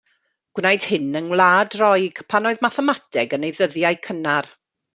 [0.59, 4.51] Gwnaed hyn yng Ngwlad Roeg, pan oedd mathemateg yn ei ddyddiau cynnar.